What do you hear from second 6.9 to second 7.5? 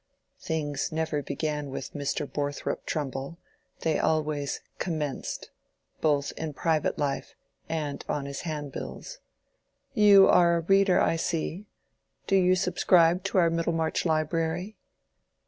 life